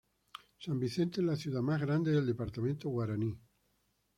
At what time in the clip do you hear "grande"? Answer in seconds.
1.79-2.09